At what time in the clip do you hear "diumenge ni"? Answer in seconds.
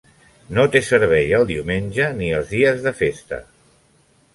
1.51-2.33